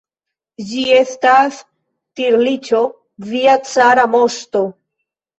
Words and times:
Ĝi 0.67 0.83
estas 0.99 1.59
tirliĉo, 2.19 2.79
via 3.33 3.53
cara 3.73 4.07
moŝto! 4.15 4.63